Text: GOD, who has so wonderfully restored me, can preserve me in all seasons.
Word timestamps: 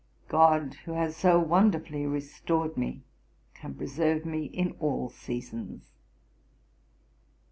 GOD, 0.29 0.73
who 0.85 0.93
has 0.93 1.15
so 1.15 1.37
wonderfully 1.39 2.07
restored 2.07 2.75
me, 2.75 3.03
can 3.53 3.75
preserve 3.75 4.25
me 4.25 4.45
in 4.45 4.71
all 4.79 5.09
seasons. 5.09 5.91